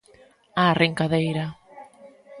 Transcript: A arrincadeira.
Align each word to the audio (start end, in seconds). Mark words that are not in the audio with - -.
A 0.61 0.63
arrincadeira. 0.73 1.45